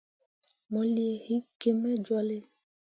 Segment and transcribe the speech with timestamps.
[0.71, 2.37] Mo lii hikki gi me jolle.